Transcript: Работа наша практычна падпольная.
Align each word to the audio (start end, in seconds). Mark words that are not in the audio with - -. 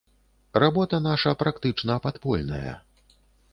Работа 0.63 0.99
наша 1.09 1.35
практычна 1.43 1.99
падпольная. 2.09 2.73